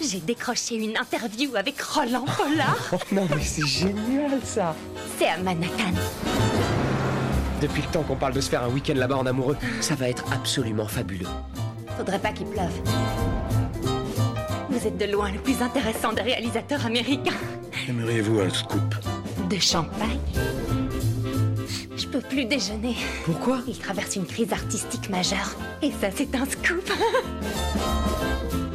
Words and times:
J'ai 0.00 0.20
décroché 0.20 0.76
une 0.76 0.96
interview 0.96 1.56
avec 1.56 1.80
Roland 1.80 2.24
Pollard. 2.36 2.76
Oh 2.92 2.96
non, 3.12 3.26
mais 3.34 3.42
c'est 3.42 3.66
génial 3.66 4.40
ça 4.44 4.74
C'est 5.18 5.26
à 5.28 5.38
Manhattan. 5.38 5.92
Depuis 7.60 7.82
le 7.82 7.88
temps 7.88 8.02
qu'on 8.02 8.16
parle 8.16 8.34
de 8.34 8.40
se 8.40 8.48
faire 8.48 8.62
un 8.62 8.68
week-end 8.68 8.94
là-bas 8.94 9.16
en 9.16 9.26
amoureux, 9.26 9.56
ça 9.80 9.94
va 9.96 10.08
être 10.08 10.24
absolument 10.32 10.86
fabuleux. 10.86 11.26
Faudrait 11.96 12.20
pas 12.20 12.30
qu'il 12.32 12.46
pleuve. 12.46 12.70
Vous 14.70 14.86
êtes 14.86 14.96
de 14.96 15.06
loin 15.06 15.32
le 15.32 15.38
plus 15.40 15.60
intéressant 15.60 16.12
des 16.12 16.22
réalisateurs 16.22 16.86
américains. 16.86 17.32
Aimeriez-vous 17.88 18.40
un 18.40 18.50
scoop 18.50 18.94
De 19.50 19.58
champagne 19.58 20.20
Je 21.96 22.06
peux 22.06 22.20
plus 22.20 22.44
déjeuner. 22.44 22.94
Pourquoi? 23.24 23.58
Il 23.66 23.76
traverse 23.78 24.14
une 24.14 24.26
crise 24.26 24.52
artistique 24.52 25.10
majeure. 25.10 25.56
Et 25.82 25.90
ça, 26.00 26.08
c'est 26.14 26.32
un 26.36 26.44
scoop. 26.44 26.88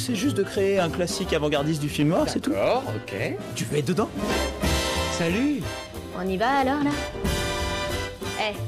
J'essaie 0.00 0.14
juste 0.14 0.38
de 0.38 0.42
créer 0.42 0.78
un 0.78 0.88
classique 0.88 1.34
avant-gardiste 1.34 1.82
du 1.82 1.90
film 1.90 2.08
noir, 2.08 2.26
c'est 2.26 2.40
tout. 2.40 2.52
D'accord, 2.52 2.84
ok. 2.96 3.36
Tu 3.54 3.64
veux 3.64 3.76
être 3.76 3.88
dedans? 3.88 4.08
Salut 5.18 5.60
On 6.18 6.26
y 6.26 6.38
va 6.38 6.48
alors, 6.48 6.82
là? 6.82 6.90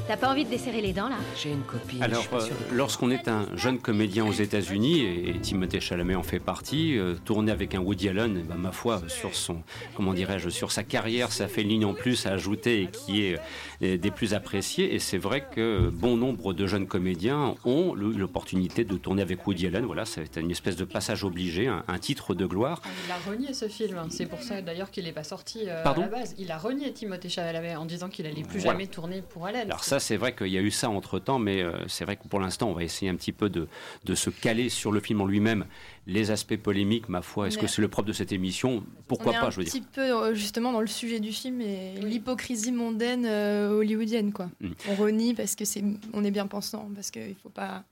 T'as 0.07 0.17
pas 0.17 0.29
envie 0.31 0.45
de 0.45 0.49
desserrer 0.49 0.81
les 0.81 0.93
dents, 0.93 1.09
là 1.09 1.15
J'ai 1.41 1.51
une 1.51 1.61
copine. 1.63 2.01
Alors, 2.03 2.21
je 2.21 2.27
suis 2.27 2.29
pas 2.29 2.43
euh, 2.43 2.49
lorsqu'on 2.71 3.11
est 3.11 3.27
un 3.27 3.45
jeune 3.55 3.79
comédien 3.79 4.25
aux 4.25 4.31
États-Unis, 4.31 4.99
et, 5.01 5.29
et 5.29 5.39
Timothée 5.39 5.79
Chalamet 5.79 6.15
en 6.15 6.23
fait 6.23 6.39
partie, 6.39 6.97
euh, 6.97 7.15
tourner 7.25 7.51
avec 7.51 7.75
un 7.75 7.79
Woody 7.79 8.09
Allen, 8.09 8.37
eh 8.39 8.43
ben, 8.47 8.55
ma 8.55 8.71
foi, 8.71 9.01
sur 9.07 9.35
son, 9.35 9.61
comment 9.95 10.13
dirais-je, 10.13 10.49
sur 10.49 10.71
sa 10.71 10.83
carrière, 10.83 11.31
ça 11.31 11.47
fait 11.47 11.61
une 11.61 11.69
ligne 11.69 11.85
en 11.85 11.93
plus 11.93 12.25
à 12.25 12.31
ajouter 12.31 12.83
et 12.83 12.87
qui 12.87 13.23
est 13.23 13.39
euh, 13.81 13.97
des 13.97 14.11
plus 14.11 14.33
appréciées. 14.33 14.93
Et 14.93 14.99
c'est 14.99 15.17
vrai 15.17 15.45
que 15.53 15.89
bon 15.91 16.17
nombre 16.17 16.53
de 16.53 16.65
jeunes 16.67 16.87
comédiens 16.87 17.55
ont 17.65 17.93
l'opportunité 17.95 18.83
de 18.83 18.95
tourner 18.97 19.21
avec 19.21 19.45
Woody 19.47 19.67
Allen. 19.67 19.85
Voilà, 19.85 20.05
c'est 20.05 20.37
une 20.37 20.51
espèce 20.51 20.75
de 20.75 20.85
passage 20.85 21.23
obligé, 21.23 21.67
un, 21.67 21.83
un 21.87 21.97
titre 21.99 22.33
de 22.33 22.45
gloire. 22.45 22.81
Ah, 22.83 22.89
Il 23.07 23.11
a 23.11 23.31
renié 23.31 23.53
ce 23.53 23.67
film, 23.67 23.97
c'est 24.09 24.25
pour 24.25 24.41
ça 24.41 24.61
d'ailleurs 24.61 24.91
qu'il 24.91 25.03
n'est 25.05 25.11
pas 25.11 25.23
sorti 25.23 25.61
euh, 25.67 25.83
à 25.83 25.93
la 25.97 26.07
base. 26.07 26.35
Il 26.37 26.51
a 26.51 26.57
renié 26.57 26.91
Timothée 26.93 27.29
Chalamet 27.29 27.75
en 27.75 27.85
disant 27.85 28.09
qu'il 28.09 28.25
allait 28.25 28.43
plus 28.43 28.59
Voilà. 28.59 28.71
jamais 28.73 28.87
tourner 28.87 29.21
pour 29.21 29.45
Allen. 29.45 29.67
Alors 29.73 29.83
ça, 29.83 29.99
c'est 29.99 30.17
vrai 30.17 30.35
qu'il 30.35 30.49
y 30.49 30.57
a 30.59 30.61
eu 30.61 30.69
ça 30.69 30.87
entre-temps, 30.91 31.39
mais 31.39 31.63
euh, 31.63 31.71
c'est 31.87 32.05
vrai 32.05 32.15
que 32.15 32.27
pour 32.27 32.39
l'instant, 32.39 32.69
on 32.69 32.73
va 32.73 32.83
essayer 32.83 33.09
un 33.09 33.15
petit 33.15 33.31
peu 33.31 33.49
de, 33.49 33.67
de 34.05 34.13
se 34.13 34.29
caler 34.29 34.69
sur 34.69 34.91
le 34.91 34.99
film 34.99 35.19
en 35.21 35.25
lui-même. 35.25 35.65
Les 36.05 36.29
aspects 36.29 36.57
polémiques, 36.57 37.09
ma 37.09 37.23
foi, 37.23 37.47
est-ce 37.47 37.57
que 37.57 37.65
est- 37.65 37.67
c'est 37.67 37.81
le 37.81 37.87
propre 37.87 38.07
de 38.09 38.13
cette 38.13 38.31
émission? 38.31 38.83
Pourquoi 39.07 39.31
on 39.31 39.35
est 39.35 39.39
pas, 39.39 39.47
un 39.47 39.49
je 39.49 39.57
veux 39.57 39.63
dire. 39.63 39.73
petit 39.73 39.81
peu 39.81 40.01
euh, 40.01 40.35
justement 40.35 40.71
dans 40.73 40.79
le 40.81 40.85
sujet 40.85 41.19
du 41.19 41.31
film 41.31 41.59
et 41.61 41.95
l'hypocrisie 42.03 42.71
mondaine 42.71 43.25
euh, 43.25 43.71
hollywoodienne 43.71 44.31
quoi. 44.31 44.51
Mm. 44.61 44.69
On 44.89 44.93
renie 44.95 45.33
parce 45.33 45.55
que 45.55 45.65
c'est 45.65 45.83
on 46.13 46.23
est 46.23 46.29
bien 46.29 46.45
pensant 46.45 46.91
parce 46.93 47.09
qu'il 47.09 47.35
faut 47.41 47.49
pas 47.49 47.83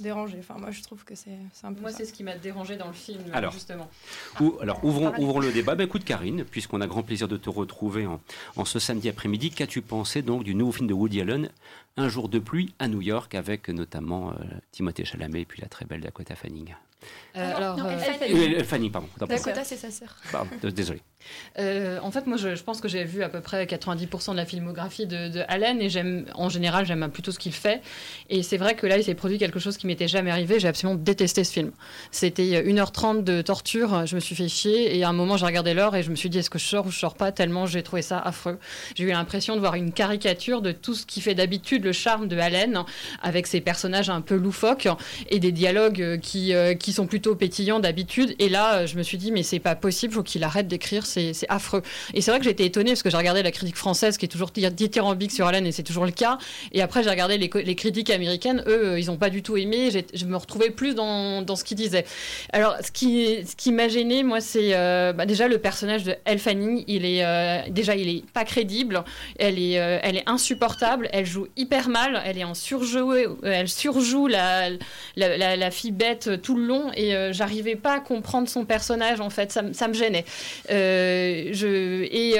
déranger. 0.00 0.38
Enfin 0.40 0.54
moi 0.58 0.70
je 0.70 0.82
trouve 0.82 1.04
que 1.04 1.14
c'est 1.14 1.30
un 1.62 1.72
peu 1.72 1.80
Moi, 1.80 1.92
c'est 1.92 2.04
ce 2.04 2.12
qui 2.12 2.22
m'a 2.24 2.36
dérangé 2.36 2.76
dans 2.76 2.86
le 2.86 2.92
film, 2.92 3.20
Alors. 3.32 3.52
justement. 3.52 3.88
Ou, 4.40 4.56
alors, 4.60 4.82
ouvrons, 4.84 5.12
ouvrons 5.18 5.40
le 5.40 5.52
débat. 5.52 5.74
Ben, 5.74 5.84
écoute, 5.84 6.04
Karine, 6.04 6.44
puisqu'on 6.44 6.80
a 6.80 6.86
grand 6.86 7.02
plaisir 7.02 7.28
de 7.28 7.36
te 7.36 7.50
retrouver 7.50 8.06
en, 8.06 8.20
en 8.56 8.64
ce 8.64 8.78
samedi 8.78 9.08
après-midi, 9.08 9.50
qu'as-tu 9.50 9.82
pensé 9.82 10.22
donc 10.22 10.44
du 10.44 10.54
nouveau 10.54 10.72
film 10.72 10.86
de 10.86 10.94
Woody 10.94 11.20
Allen, 11.20 11.50
Un 11.96 12.08
jour 12.08 12.28
de 12.28 12.38
pluie 12.38 12.74
à 12.78 12.88
New 12.88 13.02
York, 13.02 13.34
avec 13.34 13.68
notamment 13.68 14.30
euh, 14.30 14.34
Timothée 14.72 15.04
Chalamet 15.04 15.42
et 15.42 15.44
puis 15.44 15.60
la 15.60 15.68
très 15.68 15.84
belle 15.84 16.00
Dakota 16.00 16.36
Fanning? 16.36 16.74
Euh, 17.36 17.56
alors, 17.56 17.76
non, 17.76 17.86
euh. 17.86 17.98
Euh, 18.30 18.88
pardon. 18.90 19.08
Dakota 19.18 19.64
c'est 19.64 19.76
sa 19.76 19.90
sœur. 19.90 20.16
Pardon, 20.32 20.50
désolé. 20.74 21.00
Euh, 21.58 21.98
en 22.00 22.10
fait, 22.12 22.26
moi, 22.26 22.36
je, 22.36 22.54
je 22.54 22.62
pense 22.62 22.80
que 22.80 22.88
j'ai 22.88 23.04
vu 23.04 23.22
à 23.24 23.28
peu 23.28 23.40
près 23.40 23.66
90% 23.66 24.30
de 24.32 24.36
la 24.36 24.46
filmographie 24.46 25.06
de, 25.06 25.28
de 25.28 25.42
Allen 25.48 25.82
et 25.82 25.88
j'aime, 25.90 26.26
en 26.34 26.48
général, 26.48 26.86
j'aime 26.86 27.10
plutôt 27.10 27.32
ce 27.32 27.40
qu'il 27.40 27.52
fait. 27.52 27.82
Et 28.30 28.42
c'est 28.44 28.56
vrai 28.56 28.76
que 28.76 28.86
là, 28.86 28.96
il 28.96 29.04
s'est 29.04 29.16
produit 29.16 29.36
quelque 29.36 29.58
chose 29.58 29.76
qui 29.76 29.87
m'était 29.88 30.08
jamais 30.08 30.30
arrivé. 30.30 30.60
J'ai 30.60 30.68
absolument 30.68 30.98
détesté 31.02 31.42
ce 31.44 31.52
film. 31.52 31.72
C'était 32.10 32.62
1h30 32.62 33.24
de 33.24 33.42
torture. 33.42 34.06
Je 34.06 34.14
me 34.14 34.20
suis 34.20 34.34
fait 34.36 34.48
chier 34.48 34.96
et 34.96 35.02
à 35.04 35.08
un 35.08 35.12
moment, 35.12 35.36
j'ai 35.36 35.46
regardé 35.46 35.74
l'heure 35.74 35.96
et 35.96 36.02
je 36.02 36.10
me 36.10 36.16
suis 36.16 36.30
dit, 36.30 36.38
est-ce 36.38 36.50
que 36.50 36.58
je 36.58 36.64
sors 36.64 36.86
ou 36.86 36.90
je 36.90 36.98
sors 36.98 37.14
pas 37.14 37.32
tellement 37.32 37.66
j'ai 37.66 37.82
trouvé 37.82 38.02
ça 38.02 38.18
affreux. 38.18 38.58
J'ai 38.94 39.04
eu 39.04 39.08
l'impression 39.08 39.54
de 39.54 39.60
voir 39.60 39.74
une 39.74 39.92
caricature 39.92 40.62
de 40.62 40.72
tout 40.72 40.94
ce 40.94 41.06
qui 41.06 41.20
fait 41.20 41.34
d'habitude 41.34 41.84
le 41.84 41.92
charme 41.92 42.28
de 42.28 42.36
Allen 42.38 42.82
avec 43.22 43.46
ses 43.46 43.60
personnages 43.60 44.10
un 44.10 44.20
peu 44.20 44.34
loufoques 44.36 44.88
et 45.30 45.38
des 45.40 45.52
dialogues 45.52 46.02
euh, 46.02 46.16
qui, 46.18 46.52
euh, 46.54 46.74
qui 46.74 46.92
sont 46.92 47.06
plutôt 47.06 47.34
pétillants 47.34 47.80
d'habitude. 47.80 48.34
Et 48.38 48.48
là, 48.48 48.78
euh, 48.80 48.86
je 48.86 48.96
me 48.96 49.02
suis 49.02 49.18
dit, 49.18 49.32
mais 49.32 49.42
c'est 49.42 49.58
pas 49.58 49.74
possible, 49.74 50.12
faut 50.12 50.22
qu'il 50.22 50.44
arrête 50.44 50.68
d'écrire, 50.68 51.06
c'est 51.06 51.32
affreux. 51.48 51.82
Et 52.14 52.20
c'est 52.20 52.30
vrai 52.30 52.40
que 52.40 52.48
été 52.48 52.64
étonnée 52.64 52.90
parce 52.92 53.02
que 53.02 53.10
j'ai 53.10 53.16
regardé 53.16 53.42
la 53.42 53.50
critique 53.52 53.76
française 53.76 54.16
qui 54.16 54.24
est 54.24 54.28
toujours 54.28 54.50
di- 54.50 54.68
dithyrambique 54.70 55.32
sur 55.32 55.46
Allen 55.46 55.66
et 55.66 55.72
c'est 55.72 55.82
toujours 55.82 56.04
le 56.06 56.10
cas. 56.12 56.38
Et 56.72 56.82
après, 56.82 57.02
j'ai 57.02 57.10
regardé 57.10 57.38
les, 57.38 57.50
les 57.62 57.74
critiques 57.74 58.10
américaines, 58.10 58.62
eux, 58.66 58.86
euh, 58.92 58.98
ils 59.00 59.10
ont 59.10 59.16
pas 59.16 59.30
du 59.30 59.42
tout 59.42 59.56
aimé. 59.56 59.77
J'ai- 59.90 60.06
Je 60.14 60.24
me 60.26 60.36
retrouvais 60.36 60.70
plus 60.70 60.94
dans, 60.94 61.42
dans 61.42 61.56
ce 61.56 61.64
qu'ils 61.64 61.76
disaient. 61.76 62.04
Alors, 62.52 62.76
ce 62.84 62.90
qui, 62.90 63.44
ce 63.46 63.54
qui 63.56 63.72
m'a 63.72 63.88
gêné, 63.88 64.22
moi, 64.22 64.40
c'est 64.40 64.74
euh, 64.74 65.12
bah, 65.12 65.26
déjà 65.26 65.48
le 65.48 65.58
personnage 65.58 66.04
de 66.04 66.14
Elle 66.24 66.38
Fanning. 66.38 66.84
Il 66.86 67.04
est 67.04 67.24
euh, 67.24 67.60
déjà, 67.70 67.94
il 67.96 68.08
est 68.08 68.24
pas 68.30 68.44
crédible. 68.44 69.02
Elle 69.38 69.58
est, 69.58 69.78
euh, 69.80 69.98
elle 70.02 70.16
est 70.16 70.28
insupportable. 70.28 71.08
Elle 71.12 71.26
joue 71.26 71.46
hyper 71.56 71.88
mal. 71.88 72.20
Elle 72.24 72.38
est 72.38 72.44
en 72.44 72.54
surjoué. 72.54 73.26
Elle 73.42 73.68
surjoue 73.68 74.26
la, 74.26 74.70
la, 75.16 75.70
fille 75.70 75.92
bête 75.92 76.42
tout 76.42 76.54
le 76.56 76.64
long 76.64 76.90
et 76.96 77.12
j'arrivais 77.32 77.76
pas 77.76 77.94
à 77.94 78.00
comprendre 78.00 78.48
son 78.48 78.64
personnage 78.64 79.20
en 79.20 79.30
fait. 79.30 79.52
Ça, 79.52 79.62
ça 79.72 79.88
me 79.88 79.94
gênait. 79.94 80.24
Je, 80.68 82.02
et 82.04 82.36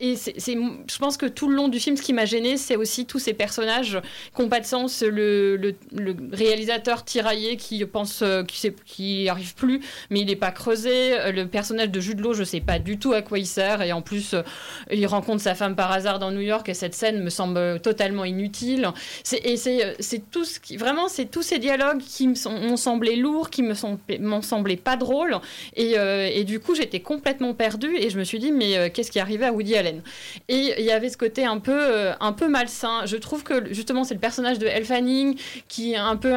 et 0.00 0.16
c'est, 0.16 0.34
je 0.38 0.98
pense 0.98 1.16
que 1.16 1.26
tout 1.26 1.48
le 1.48 1.56
long 1.56 1.68
du 1.68 1.80
film, 1.80 1.96
ce 1.96 2.02
qui 2.02 2.12
m'a 2.12 2.24
gêné, 2.24 2.56
c'est 2.56 2.76
aussi 2.76 3.06
tous 3.06 3.18
ces 3.18 3.34
personnages 3.34 4.00
qui 4.34 4.42
n'ont 4.42 4.48
pas 4.48 4.60
de 4.60 4.66
sens. 4.66 5.02
Le, 5.02 5.56
le 5.56 6.16
réalisateur 6.32 6.77
tiraillé 6.78 7.56
qui 7.56 7.84
pense, 7.84 8.22
euh, 8.22 8.42
qui, 8.42 9.28
arrive 9.28 9.54
plus, 9.54 9.80
mais 10.10 10.20
il 10.20 10.26
n'est 10.26 10.36
pas 10.36 10.50
creusé. 10.50 11.18
Euh, 11.18 11.32
Le 11.32 11.46
personnage 11.46 11.90
de 11.90 12.00
Jude 12.00 12.20
Law, 12.20 12.34
je 12.34 12.44
sais 12.44 12.60
pas 12.60 12.78
du 12.78 12.98
tout 12.98 13.12
à 13.12 13.22
quoi 13.22 13.38
il 13.38 13.46
sert. 13.46 13.82
Et 13.82 13.92
en 13.92 14.02
plus, 14.02 14.34
euh, 14.34 14.42
il 14.90 15.06
rencontre 15.06 15.42
sa 15.42 15.54
femme 15.54 15.76
par 15.76 15.92
hasard 15.92 16.18
dans 16.18 16.30
New 16.30 16.40
York 16.40 16.68
et 16.68 16.74
cette 16.74 16.94
scène 16.94 17.22
me 17.22 17.30
semble 17.30 17.80
totalement 17.80 18.24
inutile. 18.24 18.88
C'est, 19.24 19.44
et 19.44 19.56
c'est, 19.56 19.84
euh, 19.84 20.18
tout 20.30 20.44
ce 20.44 20.58
vraiment, 20.76 21.08
c'est 21.08 21.26
tous 21.26 21.42
ces 21.42 21.58
dialogues 21.58 22.00
qui 22.00 22.28
m'ont 22.28 22.76
semblé 22.76 23.16
lourds, 23.16 23.50
qui 23.50 23.62
m'ont 23.62 24.42
semblé 24.42 24.76
pas 24.76 24.96
drôles. 24.96 25.38
Et, 25.76 25.98
euh, 25.98 26.44
du 26.44 26.60
coup, 26.60 26.74
j'étais 26.74 27.00
complètement 27.00 27.52
perdue 27.52 27.96
et 27.96 28.10
je 28.10 28.18
me 28.18 28.24
suis 28.24 28.38
dit, 28.38 28.52
mais 28.52 28.76
euh, 28.76 28.88
qu'est-ce 28.92 29.10
qui 29.10 29.20
arrivait 29.20 29.46
à 29.46 29.52
Woody 29.52 29.76
Allen? 29.76 30.02
Et 30.48 30.74
il 30.78 30.84
y 30.84 30.90
avait 30.90 31.10
ce 31.10 31.16
côté 31.16 31.44
un 31.44 31.58
peu, 31.58 31.78
euh, 31.78 32.12
un 32.20 32.32
peu 32.32 32.48
malsain. 32.48 33.04
Je 33.06 33.16
trouve 33.16 33.42
que 33.42 33.72
justement, 33.72 34.04
c'est 34.04 34.14
le 34.14 34.20
personnage 34.20 34.58
de 34.58 34.66
Elle 34.66 34.84
Fanning 34.84 35.38
qui 35.68 35.92
est 35.92 35.96
un 35.96 36.16
peu 36.16 36.34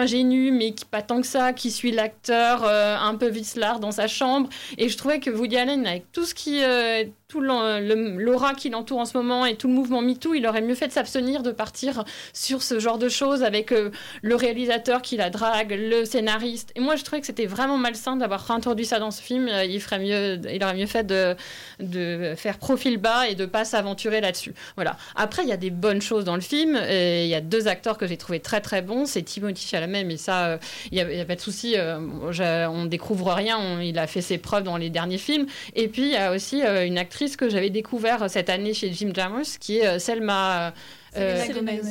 mais 0.52 0.74
qui 0.74 0.86
pas 0.86 1.02
tant 1.02 1.22
que 1.22 1.28
ça, 1.28 1.54
qui 1.54 1.72
suit 1.72 1.92
l'acteur 1.92 2.64
euh, 2.64 2.98
un 2.98 3.16
peu 3.16 3.28
vicelard 3.28 3.80
dans 3.80 3.92
sa 3.92 4.08
chambre. 4.08 4.50
Et 4.78 4.90
je 4.90 4.98
trouvais 4.98 5.20
que 5.20 5.30
Woody 5.30 5.58
Allen, 5.58 5.86
avec 5.86 6.12
tout 6.12 6.26
ce 6.26 6.34
qui, 6.34 6.64
euh, 6.64 7.04
tout 7.32 7.40
l'aura 7.40 8.54
qui 8.54 8.70
l'entoure 8.70 9.00
en 9.00 9.06
ce 9.06 9.18
moment 9.18 9.46
et 9.46 9.56
tout 9.56 9.70
le 9.70 9.74
mouvement 9.74 10.02
MeToo, 10.02 10.34
il 10.34 10.46
aurait 10.46 10.62
mieux 10.62 10.76
fait 10.76 10.88
de 10.88 10.92
s'abstenir 10.92 11.44
de 11.44 11.52
partir 11.52 12.04
sur 12.34 12.62
ce 12.62 12.78
genre 12.80 12.98
de 12.98 13.08
choses 13.08 13.42
avec 13.44 13.72
euh, 13.72 13.92
le 14.22 14.36
réalisateur 14.36 15.02
qui 15.02 15.16
la 15.16 15.30
drague, 15.30 15.72
le 15.72 16.04
scénariste. 16.04 16.72
Et 16.76 16.82
moi, 16.82 16.98
je 16.98 17.04
trouvais 17.04 17.22
que 17.22 17.28
c'était 17.28 17.46
vraiment 17.46 17.78
malsain 17.78 18.18
d'avoir 18.18 18.46
réintroduit 18.46 18.86
ça 18.86 19.00
dans 19.00 19.12
ce 19.12 19.22
film. 19.22 19.50
Il 19.64 19.80
ferait 19.80 20.00
mieux, 20.00 20.42
il 20.54 20.62
aurait 20.62 20.76
mieux 20.76 20.88
fait 20.88 21.06
de, 21.06 21.36
de 21.80 22.34
faire 22.36 22.58
profil 22.58 22.98
bas 22.98 23.30
et 23.30 23.36
de 23.36 23.46
pas 23.46 23.64
s'aventurer 23.64 24.20
là-dessus. 24.20 24.54
Voilà. 24.76 24.98
Après, 25.16 25.44
il 25.44 25.50
y 25.50 25.54
a 25.54 25.58
des 25.58 25.70
bonnes 25.70 26.02
choses 26.02 26.26
dans 26.26 26.36
le 26.36 26.42
film. 26.42 26.78
Il 26.90 27.28
y 27.28 27.36
a 27.36 27.42
deux 27.42 27.70
acteurs 27.70 27.98
que 27.98 28.08
j'ai 28.08 28.18
trouvé 28.18 28.42
très 28.42 28.60
très 28.60 28.82
bons. 28.82 29.06
C'est 29.06 29.22
Timothy 29.22 29.66
Chalamet, 29.68 30.04
mais 30.04 30.18
ça, 30.18 30.48
euh, 30.48 30.58
il 30.92 31.04
n'y 31.06 31.22
a, 31.22 31.26
pas 31.26 31.36
de 31.36 31.42
souci. 31.42 31.76
euh, 31.78 32.68
on 32.68 32.86
découvre 32.86 33.32
rien. 33.32 33.82
il 33.82 33.98
a 33.98 34.08
fait 34.08 34.22
ses 34.22 34.38
preuves 34.38 34.64
dans 34.64 34.78
les 34.78 34.90
derniers 34.90 35.18
films. 35.18 35.46
Et 35.76 35.88
puis, 35.88 36.04
il 36.04 36.12
y 36.12 36.18
a 36.18 36.34
aussi 36.34 36.64
euh, 36.64 36.86
une 36.86 36.98
actrice 36.98 37.21
que 37.30 37.50
j'avais 37.50 37.70
découvert 37.70 38.30
cette 38.30 38.50
année 38.50 38.74
chez 38.74 38.92
Jim 38.92 39.12
Jarmusch, 39.14 39.58
qui 39.60 39.78
est 39.80 39.88
euh, 39.88 40.00
Selma. 40.00 40.74
euh, 41.18 41.46
Gomez. 41.54 41.82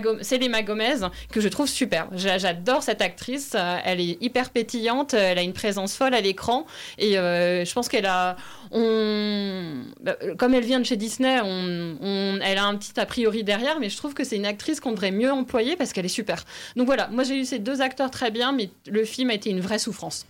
Go- 0.00 0.22
Selena 0.22 0.62
Gomez, 0.62 0.96
que 1.32 1.40
je 1.40 1.48
trouve 1.48 1.68
superbe. 1.68 2.08
J'a- 2.14 2.38
J'adore 2.38 2.82
cette 2.82 3.00
actrice. 3.02 3.52
euh, 3.54 3.76
Elle 3.84 4.00
est 4.00 4.18
hyper 4.20 4.50
pétillante. 4.50 5.14
Elle 5.14 5.38
a 5.38 5.42
une 5.42 5.52
présence 5.52 5.96
folle 5.96 6.12
à 6.14 6.20
l'écran. 6.20 6.66
Et 6.98 7.16
euh, 7.18 7.64
je 7.64 7.72
pense 7.72 7.88
qu'elle 7.88 8.06
a. 8.06 8.36
On, 8.76 9.84
bah, 10.02 10.16
comme 10.36 10.52
elle 10.54 10.64
vient 10.64 10.80
de 10.80 10.84
chez 10.84 10.96
Disney, 10.96 11.40
on, 11.42 11.96
on- 12.00 12.38
elle 12.42 12.58
a 12.58 12.64
un 12.66 12.76
petit 12.76 12.98
a 12.98 13.06
priori 13.06 13.44
derrière, 13.44 13.78
mais 13.80 13.88
je 13.88 13.96
trouve 13.96 14.14
que 14.14 14.24
c'est 14.24 14.36
une 14.36 14.46
actrice 14.46 14.80
qu'on 14.80 14.90
devrait 14.92 15.12
mieux 15.12 15.30
employer 15.32 15.76
parce 15.76 15.92
qu'elle 15.92 16.04
est 16.04 16.08
super. 16.08 16.44
Donc 16.76 16.86
voilà, 16.86 17.08
moi 17.08 17.22
j'ai 17.24 17.38
eu 17.38 17.44
ces 17.44 17.58
deux 17.60 17.80
acteurs 17.80 18.10
très 18.10 18.30
bien, 18.30 18.52
mais 18.52 18.70
le 18.86 19.04
film 19.04 19.30
a 19.30 19.34
été 19.34 19.48
une 19.50 19.60
vraie 19.60 19.78
souffrance. 19.78 20.26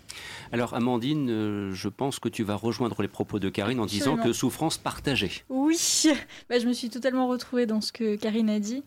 Alors, 0.52 0.75
Amandine, 0.75 1.29
euh, 1.31 1.73
je 1.75 1.88
pense 1.88 2.20
que 2.20 2.29
tu 2.29 2.44
vas 2.44 2.55
rejoindre 2.55 3.02
les 3.02 3.08
propos 3.08 3.41
de 3.41 3.49
Karine 3.49 3.81
en 3.81 3.87
disant 3.87 4.12
Absolument. 4.12 4.23
que 4.25 4.32
souffrance 4.32 4.79
partagée. 4.79 5.32
Oui, 5.49 5.76
bah, 6.49 6.58
je 6.61 6.67
me 6.69 6.73
suis 6.73 6.91
totalement 6.91 7.26
retrouvée 7.26 7.67
dans 7.67 7.81
ce 7.81 7.91
que 7.93 8.14
Karine 8.17 8.50
a 8.50 8.61
dit. 8.61 8.85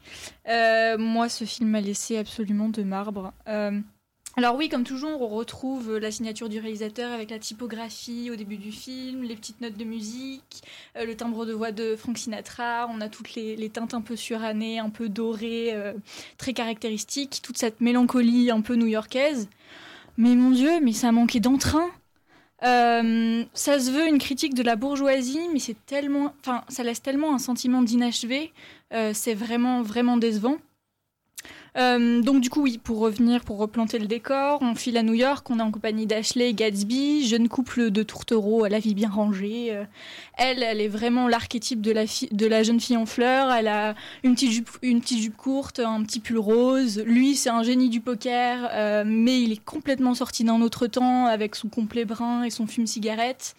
Euh, 0.47 0.97
moi, 0.97 1.27
ce 1.27 1.43
film 1.43 1.69
m'a 1.71 1.81
laissé 1.81 2.17
absolument 2.17 2.69
de 2.69 2.83
marbre. 2.83 3.33
Euh, 3.49 3.71
alors 4.37 4.55
oui, 4.55 4.69
comme 4.69 4.83
toujours, 4.83 5.21
on 5.21 5.27
retrouve 5.27 5.97
la 5.97 6.11
signature 6.11 6.47
du 6.47 6.59
réalisateur 6.59 7.11
avec 7.11 7.31
la 7.31 7.39
typographie 7.39 8.29
au 8.31 8.35
début 8.35 8.57
du 8.57 8.71
film, 8.71 9.23
les 9.23 9.35
petites 9.35 9.61
notes 9.61 9.77
de 9.77 9.83
musique, 9.83 10.61
euh, 10.95 11.05
le 11.05 11.15
timbre 11.15 11.45
de 11.45 11.53
voix 11.53 11.71
de 11.71 11.95
Frank 11.95 12.17
Sinatra, 12.17 12.87
on 12.93 13.01
a 13.01 13.09
toutes 13.09 13.33
les, 13.33 13.55
les 13.55 13.69
teintes 13.69 13.95
un 13.95 14.01
peu 14.01 14.15
surannées, 14.15 14.77
un 14.77 14.91
peu 14.91 15.09
dorées, 15.09 15.73
euh, 15.73 15.93
très 16.37 16.53
caractéristiques, 16.53 17.41
toute 17.41 17.57
cette 17.57 17.81
mélancolie 17.81 18.51
un 18.51 18.61
peu 18.61 18.75
new-yorkaise. 18.75 19.49
Mais 20.17 20.35
mon 20.35 20.51
Dieu, 20.51 20.79
mais 20.81 20.93
ça 20.93 21.09
a 21.09 21.11
manqué 21.11 21.39
d'entrain 21.39 21.89
Euh, 22.63 23.43
ça 23.53 23.79
se 23.79 23.91
veut 23.91 24.07
une 24.07 24.17
critique 24.17 24.55
de 24.55 24.63
la 24.63 24.75
bourgeoisie, 24.75 25.47
mais 25.53 25.59
c'est 25.59 25.77
tellement, 25.85 26.33
enfin, 26.41 26.63
ça 26.69 26.83
laisse 26.83 27.01
tellement 27.01 27.33
un 27.35 27.39
sentiment 27.39 27.83
d'inachevé. 27.83 28.51
Euh, 28.93 29.11
c'est 29.13 29.35
vraiment, 29.35 29.83
vraiment 29.83 30.17
décevant. 30.17 30.57
Euh, 31.77 32.21
donc 32.21 32.41
du 32.41 32.49
coup, 32.49 32.61
oui, 32.61 32.79
pour 32.79 32.99
revenir, 32.99 33.43
pour 33.43 33.57
replanter 33.57 33.99
le 33.99 34.07
décor, 34.07 34.59
on 34.61 34.73
file 34.73 34.97
à 34.97 35.03
New 35.03 35.13
York, 35.13 35.47
on 35.51 35.59
est 35.59 35.61
en 35.61 35.71
compagnie 35.71 36.07
d'Ashley 36.07 36.53
Gatsby, 36.53 37.27
jeune 37.27 37.47
couple 37.47 37.91
de 37.91 38.01
tourtereaux 38.01 38.63
à 38.63 38.69
la 38.69 38.79
vie 38.79 38.95
bien 38.95 39.09
rangée. 39.09 39.67
Euh, 39.71 39.83
elle, 40.37 40.63
elle 40.63 40.81
est 40.81 40.87
vraiment 40.87 41.27
l'archétype 41.27 41.81
de 41.81 41.91
la, 41.91 42.63
jeune 42.63 42.79
fille 42.79 42.97
en 42.97 43.05
fleurs. 43.05 43.51
Elle 43.51 43.67
a 43.67 43.93
une 44.23 44.33
petite 44.33 44.51
jupe, 44.51 44.69
une 44.81 45.01
petite 45.01 45.19
jupe 45.19 45.37
courte, 45.37 45.79
un 45.79 46.01
petit 46.03 46.19
pull 46.19 46.39
rose. 46.39 47.03
Lui, 47.05 47.35
c'est 47.35 47.49
un 47.49 47.61
génie 47.61 47.89
du 47.89 48.01
poker, 48.01 48.69
euh, 48.71 49.03
mais 49.05 49.39
il 49.41 49.51
est 49.51 49.63
complètement 49.63 50.15
sorti 50.15 50.43
d'un 50.43 50.61
autre 50.61 50.87
temps 50.87 51.27
avec 51.27 51.55
son 51.55 51.69
complet 51.69 52.05
brun 52.05 52.43
et 52.43 52.49
son 52.49 52.65
fume-cigarette. 52.65 53.55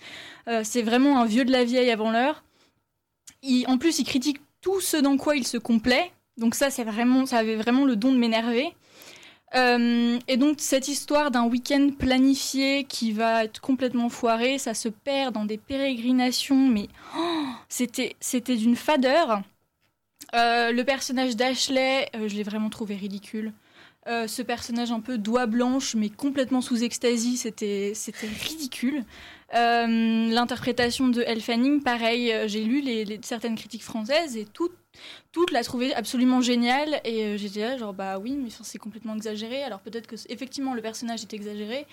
c'est 0.65 0.83
vraiment 0.83 1.21
un 1.21 1.27
vieux 1.27 1.45
de 1.45 1.53
la 1.53 1.65
vieille 1.65 1.91
avant 1.91 2.11
l'heure. 2.11 2.43
En 3.67 3.79
plus, 3.79 3.99
il 4.01 4.05
critique 4.05 4.41
tout 4.61 4.81
ce 4.81 4.97
dans 4.97 5.17
quoi 5.17 5.37
il 5.37 5.47
se 5.47 5.59
complaît. 5.59 6.11
Donc 6.39 6.55
ça, 6.55 6.71
c'est 6.71 6.85
vraiment, 6.85 7.27
ça 7.27 7.39
avait 7.39 7.57
vraiment 7.57 7.85
le 7.85 7.97
don 7.97 8.13
de 8.13 8.19
m'énerver. 8.19 8.73
Euh, 9.55 10.19
et 10.29 10.37
donc 10.37 10.57
cette 10.59 10.89
histoire 10.89 11.31
d'un 11.31 11.45
week-end 11.45 11.91
planifié 11.99 12.85
qui 12.85 13.13
va 13.13 13.45
être 13.45 13.61
complètement 13.61 14.11
foiré, 14.11 14.59
ça 14.59 14.75
se 14.75 14.89
perd 14.89 15.35
dans 15.35 15.47
des 15.47 15.57
pérégrinations, 15.57 16.69
mais 16.69 16.89
oh, 17.17 17.45
c'était 17.69 18.57
d'une 18.57 18.77
fadeur. 18.77 19.43
Euh, 20.35 20.73
le 20.73 20.85
personnage 20.85 21.37
d'Ashley, 21.37 22.09
euh, 22.15 22.29
je 22.29 22.37
l'ai 22.37 22.43
vraiment 22.43 22.69
trouvé 22.69 22.95
ridicule. 22.97 23.53
ce 24.07 24.43
personnage 24.43 24.91
un 24.91 25.01
peu 25.01 25.19
doigt 25.19 25.47
blanche, 25.47 25.95
mais 25.95 26.09
complètement 26.09 26.63
sous 26.63 26.83
extasie, 26.83 27.37
c'était 27.37 27.93
ridicule. 28.43 29.05
L'interprétation 29.53 31.09
de 31.09 31.23
Elle 31.27 31.41
Fanning, 31.41 31.83
pareil, 31.83 32.35
j'ai 32.47 32.65
lu 32.65 32.83
certaines 33.23 33.57
critiques 33.57 33.83
françaises 33.83 34.37
et 34.37 34.45
toutes 34.45 34.77
toute 35.33 35.51
la 35.51 35.63
absolument 35.97 36.41
géniale 36.41 37.01
et 37.05 37.25
euh, 37.25 37.37
j'étais 37.37 37.61
là 37.61 37.77
genre 37.77 37.93
bah 37.93 38.19
oui 38.19 38.37
mais 38.37 38.51
c'est 38.51 38.79
complètement 38.79 39.15
exagéré. 39.15 39.63
Alors 39.63 39.81
peut-être 39.81 40.07
que 40.07 40.17
effectivement 40.29 40.75
le 40.75 40.83
personnage 40.83 41.23
est 41.23 41.33
exagéré 41.35 41.87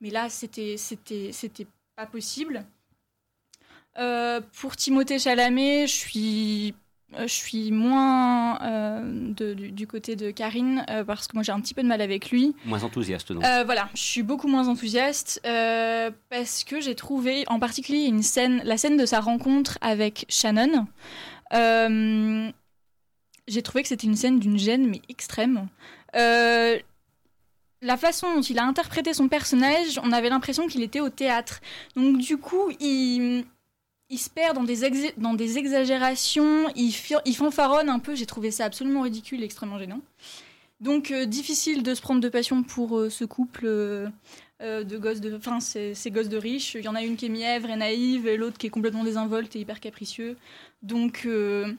mais 0.00 0.10
là 0.10 0.28
c'était 0.28 0.76
c'était 0.76 1.30
c'était 1.32 1.66
pas 1.96 2.06
possible. 2.06 2.64
Euh, 3.98 4.40
pour 4.60 4.76
Timothée 4.76 5.18
Chalamet 5.18 5.86
je 5.86 5.92
suis 5.92 6.68
euh, 6.70 6.89
je 7.18 7.26
suis 7.26 7.72
moins 7.72 8.58
du, 9.36 9.86
côté 9.86 10.16
de 10.16 10.30
Karine 10.30 10.84
parce 11.06 11.26
que 11.26 11.34
moi 11.34 11.42
j'ai 11.42 11.52
un 11.52 11.60
petit 11.60 11.74
peu 11.74 11.82
de 11.82 11.88
mal 11.88 12.00
avec 12.00 12.30
lui. 12.30 12.54
Moins 12.64 12.84
enthousiaste 12.84 13.32
donc. 13.32 13.42
voilà, 13.64 13.88
je 13.94 14.02
suis 14.02 14.22
beaucoup 14.22 14.48
moins 14.48 14.68
enthousiaste 14.68 15.40
parce 15.42 16.64
que 16.64 16.80
j'ai 16.80 16.94
trouvé 16.94 17.44
en 17.48 17.58
particulier 17.58 18.04
une 18.04 18.22
scène, 18.22 18.62
la 18.64 18.76
scène 18.76 18.96
de 18.96 19.06
sa 19.06 19.20
rencontre 19.20 19.78
avec 19.80 20.26
Shannon. 20.28 20.86
Euh, 21.52 22.50
j'ai 23.48 23.62
trouvé 23.62 23.82
que 23.82 23.88
c'était 23.88 24.06
une 24.06 24.16
scène 24.16 24.38
d'une 24.38 24.58
gêne, 24.58 24.88
mais 24.88 25.02
extrême. 25.08 25.68
Euh, 26.16 26.78
la 27.82 27.96
façon 27.96 28.34
dont 28.34 28.42
il 28.42 28.58
a 28.58 28.64
interprété 28.64 29.14
son 29.14 29.28
personnage, 29.28 29.98
on 30.02 30.12
avait 30.12 30.28
l'impression 30.28 30.68
qu'il 30.68 30.82
était 30.82 31.00
au 31.00 31.08
théâtre. 31.08 31.60
Donc 31.96 32.18
du 32.18 32.36
coup, 32.36 32.70
il, 32.80 33.44
il 34.10 34.18
se 34.18 34.28
perd 34.28 34.56
dans 34.56 34.64
des, 35.34 35.58
exagérations, 35.58 36.68
il, 36.76 36.94
il 37.24 37.36
fanfaronne 37.36 37.88
un 37.88 37.98
peu, 37.98 38.14
j'ai 38.14 38.26
trouvé 38.26 38.50
ça 38.50 38.64
absolument 38.64 39.02
ridicule 39.02 39.40
et 39.42 39.44
extrêmement 39.44 39.78
gênant. 39.78 40.00
Donc 40.80 41.10
euh, 41.10 41.26
difficile 41.26 41.82
de 41.82 41.94
se 41.94 42.02
prendre 42.02 42.20
de 42.20 42.28
passion 42.28 42.62
pour 42.62 43.06
ce 43.10 43.24
couple 43.24 43.66
de 43.66 44.98
gosses 44.98 45.20
de... 45.20 45.34
Enfin, 45.36 45.60
ces, 45.60 45.94
gosses 46.10 46.28
de 46.28 46.36
riches. 46.36 46.74
Il 46.74 46.84
y 46.84 46.88
en 46.88 46.94
a 46.94 47.02
une 47.02 47.16
qui 47.16 47.26
est 47.26 47.30
mièvre 47.30 47.70
et 47.70 47.76
naïve, 47.76 48.26
et 48.26 48.36
l'autre 48.36 48.58
qui 48.58 48.66
est 48.66 48.70
complètement 48.70 49.04
désinvolte 49.04 49.56
et 49.56 49.60
hyper 49.60 49.80
capricieux. 49.80 50.36
Donc 50.82 51.22
euh, 51.26 51.72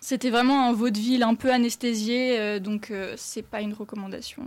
c'était 0.00 0.30
vraiment 0.30 0.68
un 0.68 0.72
vaudeville 0.72 1.22
un 1.22 1.34
peu 1.34 1.52
anesthésié, 1.52 2.38
euh, 2.38 2.58
donc 2.58 2.90
euh, 2.90 3.14
c'est 3.16 3.42
pas 3.42 3.60
une 3.60 3.72
recommandation. 3.72 4.44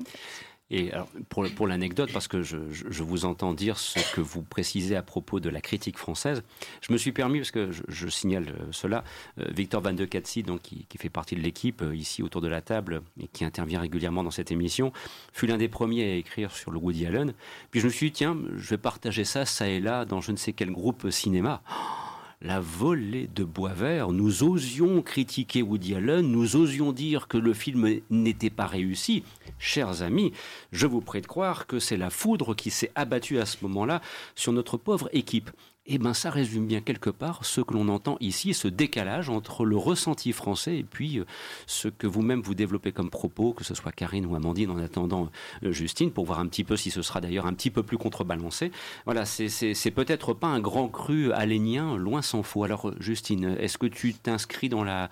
Et 0.71 0.92
alors, 0.92 1.07
pour, 1.30 1.48
pour 1.56 1.68
l'anecdote, 1.68 2.12
parce 2.13 2.27
que 2.27 2.44
je, 2.44 2.57
je, 2.71 3.04
vous 3.04 3.25
entends 3.25 3.54
dire 3.54 3.80
ce 3.80 4.00
que 4.13 4.21
vous 4.21 4.44
précisez 4.44 4.95
à 4.95 5.01
propos 5.01 5.39
de 5.39 5.50
la 5.50 5.62
critique 5.62 5.98
française, 5.98 6.44
je 6.81 6.94
me 6.94 6.98
suis 6.98 7.12
permis, 7.12 7.39
parce 7.39 7.50
que 7.50 7.71
je, 7.71 8.07
signale 8.07 8.54
cela, 8.71 9.04
Victor 9.38 9.81
Van 9.81 9.94
de 9.94 10.06
Katsi, 10.06 10.44
donc, 10.44 10.62
qui, 10.62 10.86
qui, 10.88 10.98
fait 11.00 11.10
partie 11.10 11.36
de 11.36 11.42
l'équipe 11.42 11.83
ici 11.94 12.21
autour 12.21 12.42
de 12.42 12.48
la 12.48 12.62
table 12.62 13.01
et 13.19 13.27
qui 13.27 13.45
intervient 13.45 13.80
régulièrement 13.80 14.24
dans 14.24 14.31
cette 14.31 14.51
émission, 14.51 14.94
fut 15.33 15.48
l'un 15.48 15.57
des 15.57 15.69
premiers 15.69 16.04
à 16.04 16.16
écrire 16.16 16.51
sur 16.51 16.69
le 16.69 16.77
Woody 16.77 17.07
Allen. 17.07 17.33
Puis 17.72 17.80
je 17.80 17.88
me 17.88 17.92
suis 17.92 18.07
dit, 18.07 18.18
tiens, 18.18 18.38
je 18.56 18.69
vais 18.69 18.77
partager 18.77 19.25
ça, 19.25 19.45
ça 19.45 19.68
et 19.68 19.80
là, 19.80 20.06
dans 20.06 20.22
je 20.22 20.31
ne 20.31 20.38
sais 20.38 20.54
quel 20.54 20.72
groupe 20.72 21.10
cinéma. 21.10 21.63
Oh 21.72 22.09
la 22.41 22.62
volée 22.62 23.27
de 23.36 23.44
bois 23.44 23.74
vert. 23.74 24.12
Nous 24.12 24.44
osions 24.44 25.01
critiquer 25.01 25.62
Woody 25.62 25.95
Allen, 25.95 26.25
nous 26.31 26.56
osions 26.56 26.94
dire 26.94 27.27
que 27.27 27.38
le 27.38 27.53
film 27.53 28.00
n'était 28.09 28.50
pas 28.50 28.65
réussi. 28.65 29.24
Chers 29.57 30.03
amis, 30.03 30.31
je 30.71 30.88
vous 30.88 31.01
prie 31.01 31.21
de 31.21 31.27
croire 31.27 31.68
que 31.68 31.80
c'est 31.80 31.97
la 31.97 32.09
foudre 32.09 32.56
qui 32.56 32.69
s'est 32.69 32.91
abattue 32.95 33.39
à 33.39 33.45
ce 33.45 33.57
moment-là 33.63 34.01
sur 34.36 34.53
notre 34.53 34.77
pauvre 34.77 35.09
équipe 35.12 35.51
eh 35.89 35.97
ben, 35.97 36.13
ça 36.13 36.30
résume 36.30 36.68
bien 36.68 36.81
quelque 36.81 37.09
part 37.09 37.44
ce 37.45 37.62
que 37.62 37.74
l'on 37.74 37.89
entend 37.89 38.18
ici, 38.19 38.53
ce 38.53 38.68
décalage 38.68 39.30
entre 39.30 39.65
le 39.65 39.75
ressenti 39.75 40.31
français 40.31 40.77
et 40.77 40.83
puis 40.83 41.19
euh, 41.19 41.25
ce 41.68 41.88
que 41.88 42.07
vous-même 42.07 42.41
vous 42.41 42.53
développez 42.53 42.91
comme 42.91 43.09
propos, 43.09 43.53
que 43.53 43.63
ce 43.63 43.74
soit 43.74 43.91
Karine 43.91 44.25
ou 44.25 44.36
Amandine, 44.36 44.69
en 44.69 44.77
attendant 44.77 45.30
euh, 45.63 45.71
Justine, 45.71 46.12
pour 46.12 46.25
voir 46.25 46.39
un 46.39 46.47
petit 46.47 46.63
peu 46.63 46.77
si 46.77 46.91
ce 46.91 47.01
sera 47.01 47.21
d'ailleurs 47.21 47.47
un 47.47 47.53
petit 47.53 47.71
peu 47.71 47.83
plus 47.83 47.97
contrebalancé. 47.97 48.71
Voilà, 49.06 49.25
c'est 49.25 49.91
peut-être 49.91 50.33
pas 50.33 50.47
un 50.47 50.59
grand 50.59 50.88
cru 50.88 51.31
alénien, 51.31 51.97
loin 51.97 52.21
s'en 52.21 52.44
faut. 52.44 52.63
Alors, 52.63 52.91
Justine, 53.00 53.57
est-ce 53.59 53.77
que 53.77 53.88
tu 53.88 54.13
t'inscris 54.13 54.69
dans 54.69 54.83
la 54.83 55.09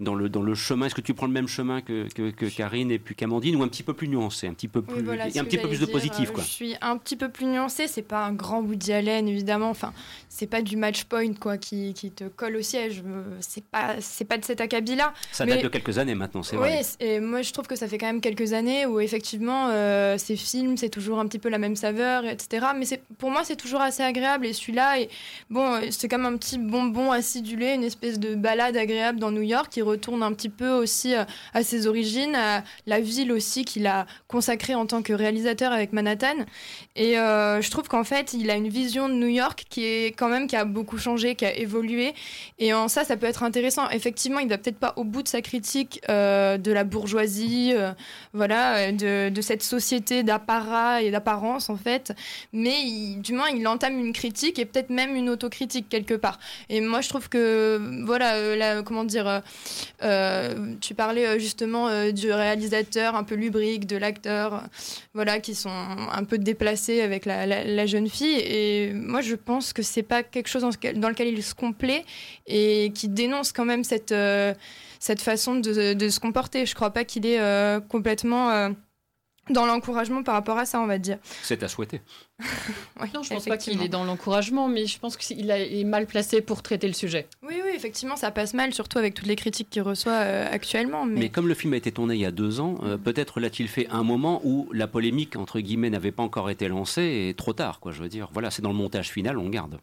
dans 0.00 0.14
le, 0.14 0.28
dans 0.28 0.42
le 0.42 0.54
chemin 0.54 0.86
Est-ce 0.86 0.94
que 0.94 1.00
tu 1.00 1.14
prends 1.14 1.26
le 1.26 1.32
même 1.32 1.48
chemin 1.48 1.80
que, 1.82 2.08
que, 2.12 2.46
Karine 2.46 2.90
et 2.90 2.98
puis 2.98 3.14
qu'Amandine 3.14 3.56
ou 3.56 3.62
un 3.62 3.68
petit 3.68 3.82
peu 3.82 3.92
plus 3.92 4.08
nuancé, 4.08 4.46
un 4.46 4.54
petit 4.54 4.68
peu 4.68 4.82
plus, 4.82 5.00
et 5.34 5.38
un 5.38 5.44
petit 5.44 5.58
peu 5.58 5.68
plus 5.68 5.80
de 5.80 5.86
positif 5.86 6.32
quoi. 6.32 6.42
Je 6.42 6.48
suis 6.48 6.74
un 6.80 6.96
petit 6.96 7.16
peu 7.16 7.28
plus 7.28 7.46
nuancé. 7.46 7.86
C'est 7.86 8.02
pas 8.02 8.24
un 8.24 8.32
grand 8.32 8.60
Woody 8.60 8.92
Allen 8.92 9.28
évidemment. 9.28 9.70
Enfin, 9.70 9.92
c'est 10.28 10.46
pas 10.46 10.62
du 10.62 10.76
match 10.76 11.04
point 11.04 11.34
quoi 11.34 11.58
qui, 11.58 11.94
qui 11.94 12.10
te 12.10 12.24
colle 12.24 12.56
au 12.56 12.62
siège. 12.62 13.02
C'est 13.40 13.64
pas 13.64 13.96
c'est 14.00 14.24
pas 14.24 14.38
de 14.38 14.44
cet 14.44 14.60
acabit 14.60 14.96
là. 14.96 15.12
Ça 15.32 15.44
date 15.44 15.62
de 15.62 15.68
quelques 15.68 15.98
années 15.98 16.14
maintenant, 16.14 16.42
c'est 16.42 16.56
vrai. 16.56 16.80
Oui, 16.80 17.06
et 17.06 17.20
moi 17.20 17.42
je 17.42 17.52
trouve 17.52 17.66
que 17.66 17.76
ça 17.76 17.86
fait 17.86 17.98
quand 17.98 18.06
même 18.06 18.20
quelques 18.20 18.52
années 18.52 18.86
où 18.86 19.00
effectivement 19.00 19.68
euh, 19.68 20.16
ces 20.18 20.36
films 20.36 20.76
c'est 20.76 20.88
toujours 20.88 21.18
un 21.18 21.26
petit 21.26 21.38
peu 21.38 21.50
la 21.50 21.58
même 21.58 21.76
saveur, 21.76 22.24
etc. 22.24 22.68
Mais 22.76 22.86
c'est 22.86 23.02
pour 23.18 23.30
moi 23.30 23.44
c'est 23.44 23.56
toujours 23.56 23.82
assez 23.82 24.02
agréable 24.02 24.46
et 24.46 24.52
celui-là 24.52 25.00
et 25.00 25.08
bon 25.50 25.80
c'est 25.90 26.08
comme 26.08 26.24
un 26.24 26.36
petit 26.36 26.58
bonbon 26.58 27.12
acidulé, 27.12 27.74
une 27.74 27.84
espèce 27.84 28.18
de 28.18 28.34
balade 28.34 28.76
agréable 28.76 29.18
dans 29.18 29.30
New 29.30 29.42
York 29.42 29.68
qui 29.70 29.82
retourne 29.90 30.22
un 30.22 30.32
petit 30.32 30.48
peu 30.48 30.70
aussi 30.70 31.14
euh, 31.14 31.24
à 31.54 31.62
ses 31.62 31.86
origines, 31.86 32.34
à 32.34 32.62
la 32.86 33.00
ville 33.00 33.32
aussi 33.32 33.64
qu'il 33.64 33.86
a 33.86 34.06
consacrée 34.28 34.74
en 34.74 34.86
tant 34.86 35.02
que 35.02 35.12
réalisateur 35.12 35.72
avec 35.72 35.92
Manhattan. 35.92 36.44
Et 36.96 37.18
euh, 37.18 37.60
je 37.60 37.70
trouve 37.70 37.88
qu'en 37.88 38.04
fait, 38.04 38.32
il 38.32 38.50
a 38.50 38.54
une 38.54 38.68
vision 38.68 39.08
de 39.08 39.14
New 39.14 39.28
York 39.28 39.64
qui 39.68 39.84
est 39.84 40.06
quand 40.16 40.28
même 40.28 40.46
qui 40.46 40.56
a 40.56 40.64
beaucoup 40.64 40.98
changé, 40.98 41.34
qui 41.34 41.44
a 41.44 41.56
évolué. 41.56 42.14
Et 42.58 42.72
en 42.72 42.88
ça, 42.88 43.04
ça 43.04 43.16
peut 43.16 43.26
être 43.26 43.42
intéressant. 43.42 43.88
Effectivement, 43.90 44.38
il 44.38 44.48
va 44.48 44.58
peut-être 44.58 44.78
pas 44.78 44.94
au 44.96 45.04
bout 45.04 45.22
de 45.22 45.28
sa 45.28 45.42
critique 45.42 46.00
euh, 46.08 46.56
de 46.58 46.72
la 46.72 46.84
bourgeoisie, 46.84 47.72
voilà, 48.32 48.92
de, 48.92 49.40
cette 49.40 49.62
société 49.62 50.22
d'apparat 50.22 51.02
et 51.02 51.10
d'apparence 51.10 51.70
en 51.70 51.76
fait. 51.76 52.12
Mais 52.52 53.16
du 53.16 53.32
moins, 53.32 53.48
il 53.48 53.66
entame 53.66 53.98
une 53.98 54.12
critique 54.12 54.58
et 54.58 54.64
peut-être 54.64 54.90
même 54.90 55.16
une 55.16 55.28
autocritique 55.28 55.88
quelque 55.88 56.14
part. 56.14 56.38
Et 56.68 56.80
moi, 56.80 57.00
je 57.00 57.08
trouve 57.08 57.28
que 57.28 57.80
voilà, 58.04 58.82
comment 58.82 59.04
dire 59.04 59.42
tu 60.80 60.94
parlais 60.94 61.26
euh, 61.26 61.38
justement 61.38 61.88
euh, 61.88 62.10
du 62.12 62.32
réalisateur 62.32 63.14
un 63.14 63.24
peu 63.24 63.34
lubrique, 63.34 63.86
de 63.86 63.96
l'acteur, 63.96 64.62
voilà, 65.14 65.40
qui 65.40 65.54
sont 65.54 65.70
un 65.70 66.24
peu 66.24 66.38
déplacés 66.38 67.00
avec 67.00 67.26
la, 67.26 67.86
jeune 67.86 68.08
fille. 68.08 68.38
Et 68.38 68.92
moi, 68.92 69.20
je 69.20 69.34
pense 69.34 69.72
que 69.72 69.82
c'est 69.82 70.02
pas 70.02 70.22
quelque 70.22 70.48
chose 70.48 70.62
dans, 70.62 71.08
lequel 71.08 71.28
il 71.28 71.42
se 71.42 71.54
complaît 71.54 72.04
et 72.46 72.92
qui 72.94 73.08
dénonce 73.08 73.52
quand 73.52 73.64
même 73.64 73.84
cette, 73.84 74.14
cette 74.98 75.20
façon 75.20 75.56
de, 75.56 75.94
de, 75.94 76.08
se 76.08 76.20
comporter. 76.20 76.66
Je 76.66 76.74
crois 76.74 76.90
pas 76.90 77.04
qu'il 77.04 77.26
est 77.26 77.40
complètement 77.88 78.70
dans 79.50 79.66
l'encouragement 79.66 80.22
par 80.22 80.34
rapport 80.34 80.58
à 80.58 80.64
ça, 80.64 80.80
on 80.80 80.86
va 80.86 80.98
dire. 80.98 81.18
C'est 81.42 81.62
à 81.62 81.68
souhaiter. 81.68 82.00
non, 83.14 83.22
je 83.22 83.30
pense 83.30 83.44
pas 83.44 83.56
qu'il 83.56 83.82
est 83.82 83.88
dans 83.88 84.04
l'encouragement, 84.04 84.68
mais 84.68 84.86
je 84.86 84.98
pense 84.98 85.16
qu'il 85.16 85.50
est 85.50 85.84
mal 85.84 86.06
placé 86.06 86.40
pour 86.40 86.62
traiter 86.62 86.86
le 86.86 86.94
sujet. 86.94 87.28
Oui, 87.42 87.54
oui, 87.59 87.59
effectivement, 87.80 88.16
ça 88.16 88.30
passe 88.30 88.52
mal, 88.54 88.74
surtout 88.74 88.98
avec 88.98 89.14
toutes 89.14 89.26
les 89.26 89.36
critiques 89.36 89.70
qu'il 89.70 89.82
reçoit 89.82 90.12
euh, 90.12 90.46
actuellement. 90.50 91.06
Mais... 91.06 91.30
comme 91.30 91.48
le 91.48 91.54
film 91.54 91.72
a 91.72 91.76
été 91.76 91.90
tourné 91.90 92.14
il 92.14 92.20
y 92.20 92.26
a 92.26 92.30
deux 92.30 92.60
ans, 92.60 92.78
euh, 92.82 92.98
peut-être 92.98 93.40
l'a-t-il 93.40 93.68
fait 93.68 93.88
un 93.88 94.02
moment 94.02 94.42
où 94.44 94.68
la 94.72 94.86
polémique, 94.86 95.36
entre 95.36 95.60
guillemets, 95.60 95.90
n'avait 95.90 96.12
pas 96.12 96.22
encore 96.22 96.50
été 96.50 96.68
lancée, 96.68 97.28
et 97.28 97.34
trop 97.34 97.52
tard, 97.52 97.80
quoi, 97.80 97.92
je 97.92 98.02
veux 98.02 98.08
dire. 98.08 98.28
Voilà, 98.32 98.50
c'est 98.50 98.62
dans 98.62 98.70
le 98.70 98.76
montage 98.76 99.10
final, 99.10 99.38
on 99.38 99.48
garde. 99.48 99.78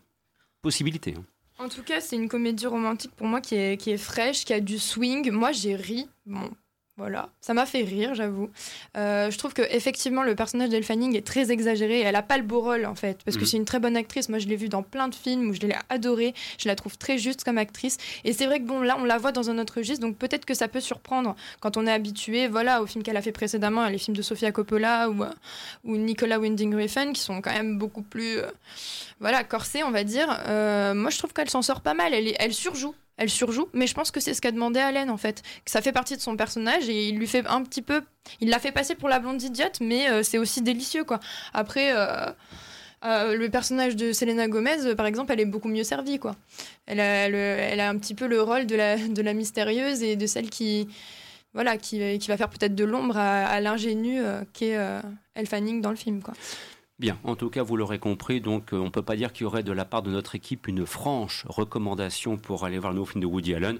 Possibilité. 0.61 1.15
Hein. 1.17 1.23
En 1.59 1.69
tout 1.69 1.81
cas, 1.81 2.01
c'est 2.01 2.15
une 2.15 2.29
comédie 2.29 2.67
romantique 2.67 3.11
pour 3.15 3.25
moi 3.25 3.41
qui 3.41 3.55
est, 3.55 3.77
qui 3.77 3.89
est 3.89 3.97
fraîche, 3.97 4.45
qui 4.45 4.53
a 4.53 4.59
du 4.59 4.77
swing. 4.77 5.31
Moi, 5.31 5.51
j'ai 5.51 5.75
ri. 5.75 6.07
Bon, 6.27 6.51
Voilà, 6.99 7.29
ça 7.41 7.53
m'a 7.53 7.67
fait 7.67 7.83
rire, 7.83 8.15
j'avoue. 8.15 8.49
Euh, 8.97 9.29
je 9.29 9.37
trouve 9.37 9.53
que 9.53 9.61
effectivement 9.69 10.23
le 10.23 10.33
personnage 10.33 10.69
d'Elle 10.69 10.83
Fanning 10.83 11.15
est 11.15 11.25
très 11.25 11.51
exagéré. 11.51 11.99
Elle 11.99 12.15
a 12.15 12.23
pas 12.23 12.37
le 12.37 12.43
beau 12.43 12.59
rôle 12.59 12.87
en 12.87 12.95
fait, 12.95 13.19
parce 13.23 13.37
que 13.37 13.43
Mhm. 13.43 13.47
c'est 13.47 13.57
une 13.57 13.65
très 13.65 13.79
bonne 13.79 13.95
actrice. 13.95 14.29
Moi, 14.29 14.39
je 14.39 14.47
l'ai 14.47 14.55
vue 14.55 14.67
dans 14.67 14.81
plein 14.81 15.07
de 15.07 15.13
films 15.13 15.47
où 15.47 15.53
je 15.53 15.59
l'ai 15.59 15.75
adorée. 15.89 16.33
Je 16.57 16.67
la 16.67 16.75
trouve 16.75 16.97
très 16.97 17.19
juste 17.19 17.43
comme 17.43 17.59
actrice. 17.59 17.97
Et 18.23 18.33
c'est 18.33 18.47
vrai 18.47 18.59
que 18.59 18.65
bon, 18.65 18.81
là, 18.81 18.97
on 18.99 19.03
la 19.05 19.19
voit 19.19 19.31
dans 19.31 19.51
un 19.51 19.59
autre 19.59 19.75
registre, 19.77 20.01
donc 20.01 20.17
peut-être 20.17 20.45
que 20.45 20.55
ça 20.55 20.67
peut 20.67 20.79
surprendre 20.79 21.35
quand 21.59 21.77
on 21.77 21.85
est 21.85 21.91
habitué, 21.91 22.47
voilà, 22.47 22.81
aux 22.81 22.87
films 22.87 23.03
qu'elle 23.03 23.17
a 23.17 23.21
fait 23.21 23.31
précédemment, 23.31 23.87
les 23.89 23.99
films 23.99 24.17
de 24.17 24.23
Sofia 24.23 24.51
Coppola 24.51 25.07
ou, 25.11 25.23
euh, 25.23 25.29
ou 25.83 25.97
Nicolas 25.97 26.39
Winding 26.39 26.73
Refn, 26.75 27.13
qui 27.13 27.21
sont 27.21 27.41
quand 27.43 27.53
même 27.53 27.77
beaucoup 27.77 28.01
plus, 28.01 28.39
euh, 28.39 28.47
voilà, 29.19 29.43
corsés, 29.43 29.83
on 29.83 29.91
va 29.91 30.03
dire. 30.03 30.35
Euh, 30.47 30.95
moi, 30.95 31.11
je 31.11 31.19
trouve 31.19 31.31
qu'elle 31.33 31.49
s'en 31.51 31.61
sort 31.61 31.81
pas 31.81 31.93
mal. 31.93 32.15
Elle, 32.15 32.27
est- 32.29 32.35
elle 32.39 32.55
surjoue. 32.55 32.95
Elle 33.17 33.31
surjoue, 33.31 33.67
mais 33.73 33.87
je 33.87 33.95
pense 33.95 34.11
que 34.11 34.19
c'est 34.19 34.35
ce 34.35 34.41
qu'a 34.41 34.51
demandé 34.51 34.79
Allen 34.79 35.09
en 35.09 35.17
fait. 35.17 35.41
Que 35.65 35.71
ça 35.71 35.81
fait 35.81 35.91
partie 35.91 36.15
de 36.15 36.21
son 36.21 36.37
personnage 36.37 36.87
et 36.87 37.09
il 37.09 37.17
lui 37.17 37.25
fait 37.25 37.45
un 37.47 37.63
petit 37.63 37.81
peu. 37.81 38.03
Il 38.41 38.49
l'a 38.49 38.59
fait 38.59 38.71
passer 38.71 38.93
pour 38.93 39.09
la 39.09 39.19
blonde 39.19 39.41
idiote, 39.41 39.79
mais 39.81 40.09
euh, 40.09 40.21
c'est 40.21 40.37
aussi 40.37 40.61
délicieux 40.61 41.03
quoi. 41.03 41.19
Après, 41.53 41.95
euh, 41.95 42.27
euh, 43.05 43.35
le 43.35 43.49
personnage 43.49 43.95
de 43.95 44.13
Selena 44.13 44.47
Gomez, 44.47 44.95
par 44.95 45.07
exemple, 45.07 45.31
elle 45.33 45.39
est 45.39 45.45
beaucoup 45.45 45.67
mieux 45.67 45.83
servie 45.83 46.19
quoi. 46.19 46.35
Elle 46.85 46.99
a, 46.99 47.89
un 47.89 47.97
petit 47.97 48.13
peu 48.13 48.27
le 48.27 48.39
rôle 48.41 48.67
de 48.67 48.75
la, 48.75 49.33
mystérieuse 49.33 50.03
et 50.03 50.15
de 50.15 50.27
celle 50.27 50.49
qui. 50.49 50.87
Voilà, 51.53 51.77
qui, 51.77 52.19
va 52.27 52.37
faire 52.37 52.49
peut-être 52.49 52.75
de 52.75 52.83
l'ombre 52.83 53.17
à, 53.17 53.45
à 53.45 53.59
l'ingénue 53.61 54.21
qu'est 54.53 54.77
Elle 55.33 55.47
Fanning 55.47 55.81
dans 55.81 55.89
le 55.89 55.95
film 55.95 56.21
quoi. 56.21 56.35
Bien, 56.99 57.19
en 57.23 57.35
tout 57.35 57.51
cas, 57.51 57.61
vous 57.61 57.77
l'aurez 57.77 57.99
compris, 57.99 58.41
donc 58.41 58.73
euh, 58.73 58.77
on 58.77 58.85
ne 58.85 58.89
peut 58.89 59.03
pas 59.03 59.15
dire 59.15 59.31
qu'il 59.31 59.43
y 59.43 59.45
aurait 59.45 59.61
de 59.61 59.71
la 59.71 59.85
part 59.85 60.01
de 60.01 60.09
notre 60.09 60.33
équipe 60.33 60.67
une 60.67 60.85
franche 60.87 61.45
recommandation 61.47 62.37
pour 62.37 62.65
aller 62.65 62.79
voir 62.79 62.91
le 62.91 62.97
nouveau 62.97 63.11
film 63.11 63.21
de 63.21 63.27
Woody 63.27 63.53
Allen. 63.53 63.79